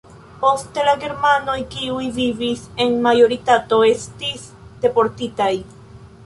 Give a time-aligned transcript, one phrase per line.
[0.43, 4.49] Poste la germanoj, kiuj vivis en majoritato, estis
[4.87, 5.53] deportitaj.